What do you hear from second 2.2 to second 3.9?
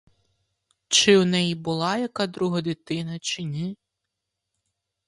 друга дитина, чи ні?